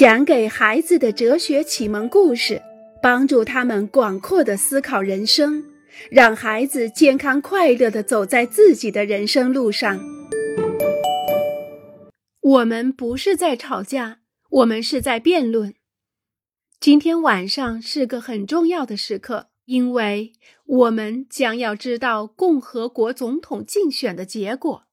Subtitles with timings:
[0.00, 2.62] 讲给孩子的哲学启蒙故事，
[3.02, 5.62] 帮助他们广阔的思考人生，
[6.10, 10.00] 让孩子健康快乐的走在自己的人生路上。
[12.40, 15.74] 我们不是在吵架，我们是在辩论。
[16.80, 20.32] 今天晚上是个很重要的时刻，因为
[20.64, 24.84] 我们将要知道共和国总统竞选的结果，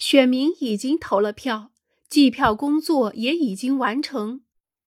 [0.00, 1.70] 选民已经投了票。
[2.10, 4.40] 计票工作也已经完成，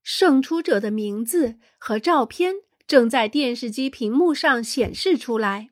[0.04, 2.55] 胜出者的名字和照片
[2.86, 5.70] 正在电视机屏幕上显示出来。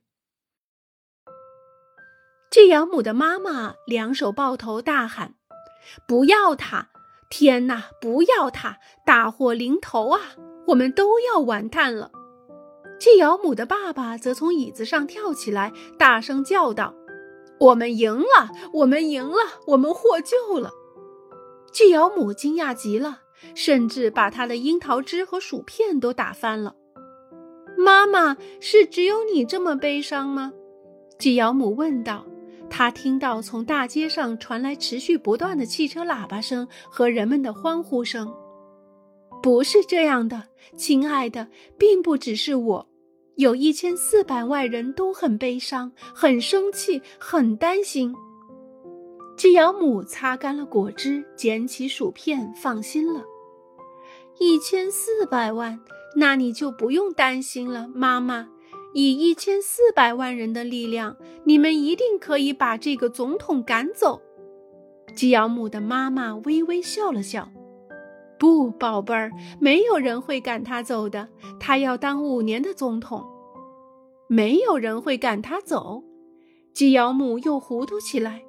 [2.49, 5.35] 季养母的妈妈两手抱头大喊
[6.07, 6.89] ：“不要他！
[7.29, 8.79] 天哪，不要他！
[9.05, 10.21] 大祸临头啊！
[10.67, 12.11] 我们都要完蛋了！”
[12.97, 16.95] 季养母的爸爸则从椅子上跳起来，大声叫道
[17.59, 18.51] ：“我们赢了！
[18.75, 19.59] 我们赢了！
[19.67, 20.71] 我们获救了！”
[21.71, 23.19] 季瑶母惊讶极了，
[23.55, 26.75] 甚至把他的樱桃汁和薯片都打翻了。
[27.77, 30.53] 妈妈，是只有你这么悲伤吗？
[31.17, 32.25] 季瑶母问道。
[32.73, 38.33] 他听到从大街上传来持续不断的汽车喇叭声和人们的欢呼声。
[39.43, 40.43] 不是这样的，
[40.77, 42.87] 亲爱的，并不只是我，
[43.35, 48.15] 有一千四百万人都很悲伤、很生气、很担心。
[49.41, 53.25] 季养母擦干了果汁，捡起薯片，放心了。
[54.37, 55.79] 一千四百万，
[56.15, 58.49] 那你就不用担心了，妈妈。
[58.93, 64.21] 以一千四百万人的力量，你们一定可以把这个总统赶走。
[65.15, 67.49] 季养母的妈妈微微笑了笑
[68.37, 71.27] ：“不，宝贝儿，没有人会赶他走的。
[71.59, 73.25] 他要当五年的总统，
[74.27, 76.03] 没有人会赶他走。”
[76.75, 78.43] 季养母又糊涂起来。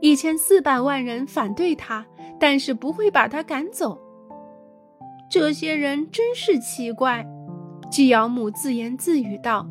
[0.00, 2.06] 一千四百万人反对他，
[2.38, 3.98] 但是不会把他赶走。
[5.30, 7.26] 这些人真是奇怪，
[7.90, 9.68] 季尧姆自言自语道。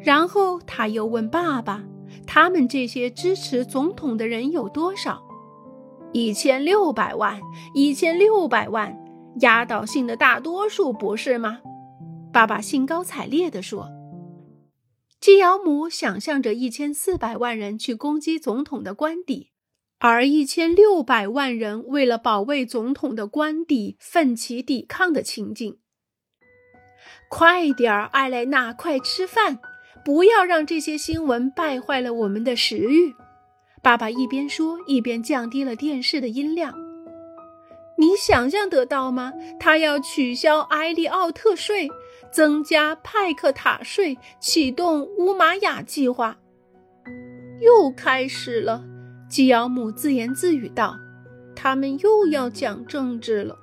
[0.00, 1.84] 然后他又问爸爸
[2.26, 5.22] ：“他们这些支持总统的人有多少？”
[6.12, 7.38] 一千六百万，
[7.74, 8.96] 一千六百万，
[9.40, 11.60] 压倒性的大多数，不是吗？
[12.32, 13.88] 爸爸兴高采烈地说。
[15.20, 19.50] 季尧姆想象着一千四百万人去攻击总统的官邸。
[20.00, 25.78] 而一千六百万人为了保卫总统的官邸奋起抵抗的情景。
[27.28, 29.58] 快点儿，艾莱娜，快吃饭！
[30.04, 33.12] 不要让这些新闻败坏了我们的食欲。
[33.82, 36.74] 爸爸一边说，一边降低了电视的音量。
[37.98, 39.32] 你想象得到吗？
[39.58, 41.90] 他要取消埃利奥特税，
[42.30, 46.38] 增加派克塔税，启动乌玛雅计划。
[47.60, 48.84] 又开始了。
[49.28, 50.98] 季尧母自言自语道
[51.54, 53.58] ：“他们又要讲政治了。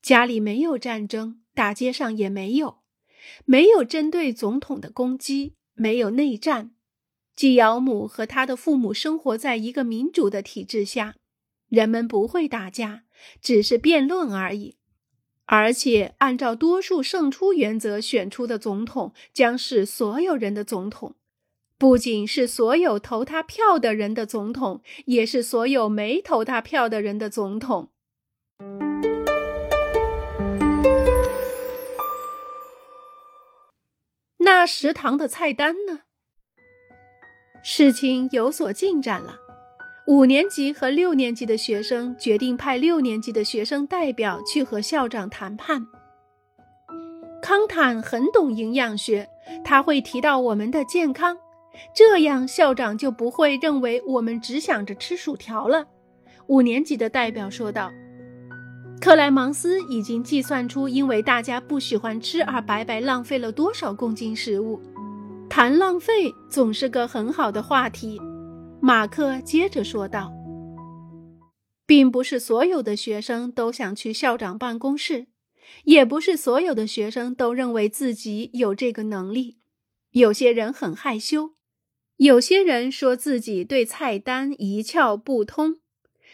[0.00, 2.78] 家里没有战争，大街上也没有，
[3.44, 6.70] 没有针对总统的攻击，没有内战。
[7.36, 11.16] 季尧母和他的父母生活在一个民主的体制下，
[11.68, 13.02] 人们不会打架，
[13.42, 14.78] 只是辩论而已。
[15.44, 21.16] 而且，按照多数胜出原则选出的总统将是所有人的总统。”
[21.80, 27.88] 不仅是所有投他票的人的总统，也是所有没投他票的人的总统。
[34.36, 36.00] 那食堂的菜单呢？
[37.62, 39.38] 事情有所进展了。
[40.06, 45.86] 五年级和六年级的学生决定派六年级的学生代表去和校长谈判。
[47.40, 49.26] 康坦很懂营养学，
[49.64, 51.38] 他会提到我们的健康。
[51.94, 55.86] 这样，校长就不会认为我们只想着吃薯条了。
[56.46, 57.90] 五年级的代表说道
[59.00, 64.80] ：“克莱芒斯已经计算出，因为大家不喜欢吃而白白浪费了多少公斤食物。
[65.48, 68.20] 谈浪费总是个很好的话题。”
[68.82, 70.32] 马克接着说道
[71.86, 75.26] ：“并不是所有的学生都想去校长办公室，
[75.84, 79.58] 也不是所有的学生都认为自己有这个能力。
[80.12, 81.52] 有些人很害羞。”
[82.20, 85.80] 有些人说自己对菜单一窍不通，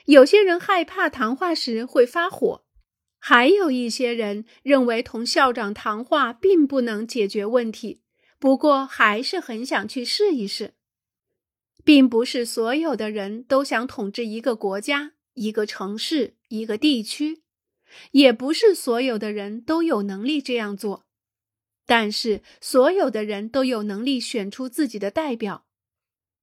[0.07, 2.65] 有些人害怕谈话时会发火，
[3.21, 8.03] 还有一些人认为同校长谈话并不能解决问题，
[8.41, 10.75] 不过还是很想去试一试。
[11.85, 17.43] 并不是所有的人都想统治一个国家、一个城市、一个地区，
[18.11, 21.07] 也不是所有的人都有能力这样做，
[21.87, 25.66] 但是所有的人都有能力选出自己的代表。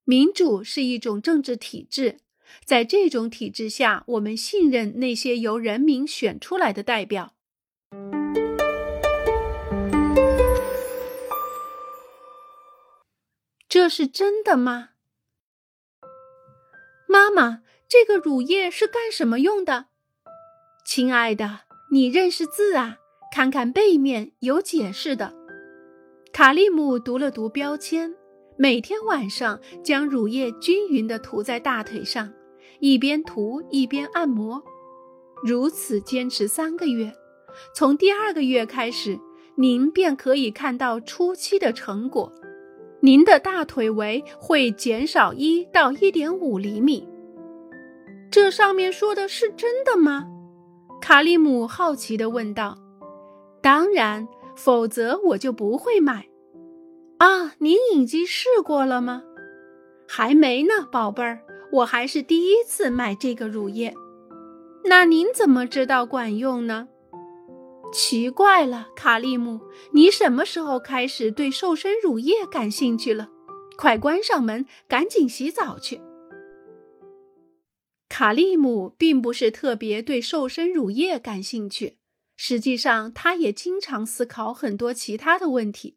[0.05, 2.17] 民主是一种政治体制，
[2.65, 7.33] 在这种体制下，我们信任那些由人民选出来的代表。
[13.69, 14.89] 这是真的吗？
[17.07, 19.85] 妈妈，这个乳液是干什么用的？
[20.85, 21.61] 亲爱的，
[21.91, 22.97] 你认识字啊？
[23.31, 25.33] 看看背面有解释的。
[26.31, 28.13] 卡利姆读了读标签，
[28.63, 32.31] 每天晚上将乳液均匀地涂在大腿上，
[32.80, 34.63] 一边涂一边按摩，
[35.44, 37.12] 如此坚持三个月。
[37.75, 39.19] 从第二个月开始，
[39.56, 42.31] 您便可以看到初期的成果。
[43.01, 47.06] 您的大腿围会减少一到一点五厘米。
[48.31, 50.25] 这上面说的是真的吗？
[51.01, 52.77] 卡利姆好奇地问道。
[53.62, 54.25] “当然，
[54.56, 56.25] 否则我就不会买。”
[57.23, 59.23] 啊，您已经试过了吗？
[60.09, 61.39] 还没呢，宝贝儿，
[61.71, 63.95] 我还是第一次买这个乳液。
[64.83, 66.89] 那您怎么知道管用呢？
[67.93, 69.61] 奇怪了，卡利姆，
[69.93, 73.29] 你什么时候开始对瘦身乳液感兴趣了？
[73.77, 76.01] 快关上门，赶紧洗澡去。
[78.09, 81.99] 卡利姆并不是特别对瘦身乳液感兴趣，
[82.35, 85.95] 实际上他也经常思考很多其他的问题。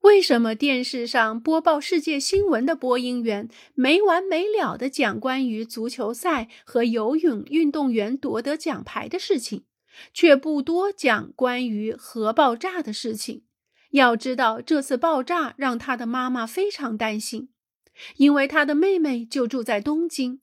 [0.00, 9.64] 为什么电视上播报世界新闻的播音员没完没了地讲关于足球赛和游泳运动员夺得奖牌的事情？
[10.14, 13.44] 却不多讲关于核爆炸的事情。
[13.90, 17.50] 要知道，这次爆炸让他的妈妈非常担心，
[18.16, 20.40] 因为他的妹妹就住在东京。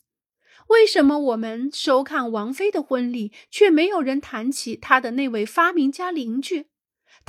[0.67, 6.67] 为什么我们收看王菲的婚礼，却没有人谈起他的那位发明家邻居？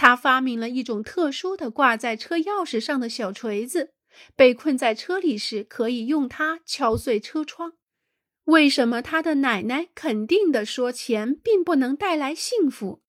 [0.00, 3.94] 他发明了一种特殊的挂在车钥匙上的小锤子，
[4.36, 7.72] 被困在车里时可以用它敲碎车窗。
[8.44, 13.02] 为什么他的奶奶肯定地说钱并不能带来幸福？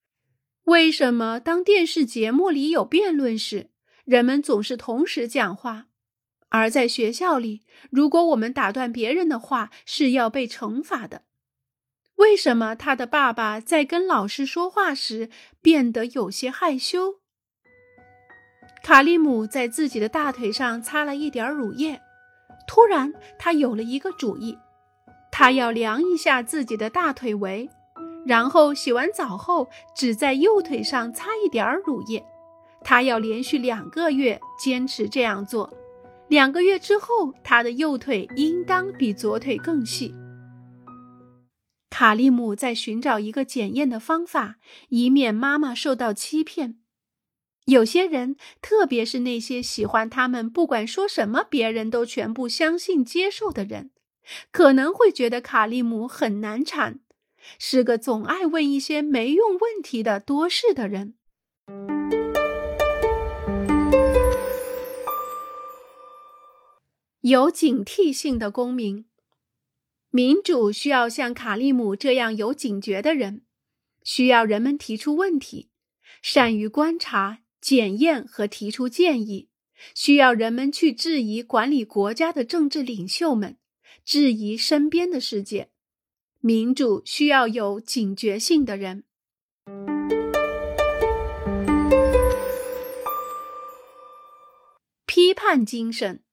[0.64, 3.70] 为什么当电视节目里有辩论时，
[4.04, 5.90] 人们总是同时讲话，
[6.48, 11.22] 而在学校里，如果我们打断别人的话是要被惩罚的？
[12.20, 15.30] 为什么他的爸爸在跟老师说话时
[15.62, 17.16] 变得有些害羞？
[18.84, 22.02] 卡利姆在自己的大腿上擦了一点乳液，
[22.68, 24.58] 突然他有了一个主意。
[25.32, 27.70] 他要量一下自己的大腿围，
[28.26, 32.22] 然后洗完澡后只在右腿上擦一点乳液。
[32.84, 35.72] 他要连续两个月坚持这样做，
[36.28, 40.14] 两个月之后，他的右腿应当比左腿更细。
[41.90, 44.58] 卡利姆在寻找一个检验的方法，
[44.90, 46.80] 以免妈妈受到欺骗。
[47.66, 53.92] 有些人，特别是那些喜欢他们不管说什么别人都全部相信接受的人。
[54.52, 57.00] 可能会觉得卡利姆很难缠，
[57.58, 61.16] 是个总爱问一些没用问题的多事的人。
[67.22, 69.06] 有警惕性的公民，
[70.12, 73.44] 民主需要像卡利姆这样有警觉的人，
[74.04, 75.70] 需要人们提出问题，
[76.22, 79.50] 善于观察、检验和提出建议，
[79.94, 83.58] 需要人们去质疑管理国家的政治领袖们。
[84.04, 85.70] 质疑身边的世界，
[86.40, 89.04] 民主需要有警觉性的人。
[95.06, 96.24] 批判精神，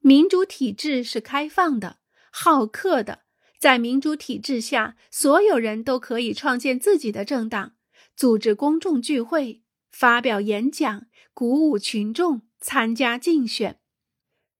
[0.00, 1.98] 民主体制是开放的、
[2.32, 3.20] 好客的。
[3.58, 7.74] 在民主体制下，所有人都可以创建自己的政党，
[8.16, 9.62] 组织公众聚会，
[9.92, 13.78] 发表演讲，鼓舞群众参加竞选。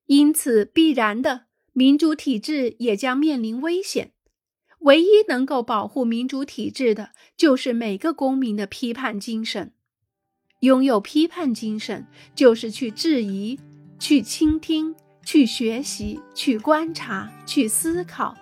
[0.07, 1.47] 因此，必然的。
[1.73, 4.13] 民主体制也将面临危险。
[4.81, 9.73] 唯一能够保护民主体制的，就是每个公民的批判精神。
[10.61, 13.59] 拥有批判精神，就是去质疑、
[13.99, 18.35] 去倾听、去学习、去观察、去思考，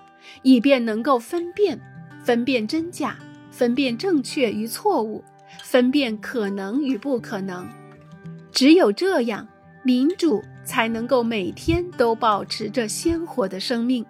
[0.43, 1.81] 以便能够分辨、
[2.25, 3.19] 分辨真假、
[3.51, 5.25] 分辨正确与错误、
[5.63, 7.69] 分辨可能与不可能。
[8.53, 9.49] 只有这样，
[9.83, 10.43] 民主。
[10.63, 14.07] 才能够每天都保持着鲜活的生命。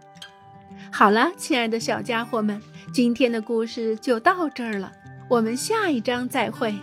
[0.93, 2.61] 好了，亲爱的小家伙们，
[2.93, 4.93] 今天的故事就到这儿了，
[5.27, 6.75] 我们下一章再会。